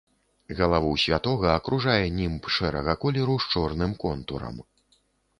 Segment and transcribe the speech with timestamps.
[0.59, 4.57] Галаву святога акружае німб шэрага колеру з чорным контурам.